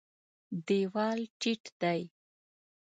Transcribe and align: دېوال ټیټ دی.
دېوال 0.67 1.19
ټیټ 1.41 1.63
دی. 1.81 2.01